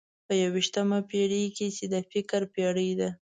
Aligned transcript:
په 0.27 0.33
یوویشتمه 0.43 0.99
پېړۍ 1.09 1.43
کې 1.55 1.67
چې 1.75 1.85
د 1.93 1.95
فکر 2.11 2.41
پېړۍ 2.53 2.89
ده. 2.99 3.09